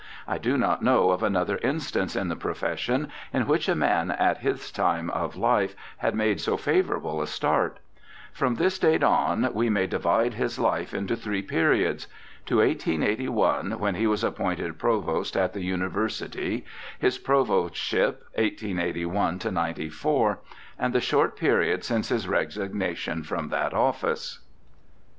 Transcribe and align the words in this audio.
I 0.27 0.39
do 0.39 0.57
not 0.57 0.81
know 0.81 1.11
of 1.11 1.21
another 1.21 1.57
instance 1.61 2.15
in 2.15 2.27
the 2.27 2.35
profession 2.35 3.09
in 3.31 3.45
which 3.45 3.69
a 3.69 3.75
man 3.75 4.09
at 4.09 4.39
his 4.39 4.71
time 4.71 5.11
of 5.11 5.35
life 5.35 5.75
had 5.97 6.15
made 6.15 6.41
so 6.41 6.57
favourable 6.57 7.21
a 7.21 7.27
start. 7.27 7.77
From 8.33 8.55
this 8.55 8.79
date 8.79 9.03
on 9.03 9.53
we 9.53 9.69
may 9.69 9.85
divide 9.85 10.33
his 10.33 10.57
life 10.57 10.91
into 10.95 11.15
three 11.15 11.43
periods— 11.43 12.07
to 12.47 12.57
1881, 12.61 13.77
when 13.77 13.93
he 13.93 14.07
was 14.07 14.23
appointed 14.23 14.79
Provost 14.79 15.37
of 15.37 15.53
the 15.53 15.61
University, 15.61 16.65
his 16.97 17.19
Provostship, 17.19 18.23
1881 18.33 19.39
94, 19.51 20.39
and 20.79 20.93
the 20.93 20.99
short 20.99 21.37
period 21.37 21.83
since 21.83 22.09
his 22.09 22.27
resignation 22.27 23.21
from 23.21 23.49
that 23.49 23.75
office. 23.75 24.39